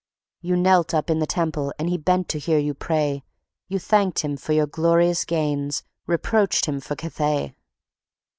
[0.41, 3.21] "You knelt up in the temple and he bent to hear you pray,
[3.67, 7.53] You thanked him for your 'glorious gains'—reproached him for 'Cathay.